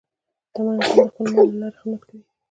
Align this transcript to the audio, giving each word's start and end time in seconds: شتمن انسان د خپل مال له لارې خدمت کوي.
شتمن 0.47 0.73
انسان 0.73 0.99
د 1.05 1.07
خپل 1.11 1.27
مال 1.35 1.47
له 1.51 1.57
لارې 1.61 1.77
خدمت 1.81 2.01
کوي. 2.07 2.21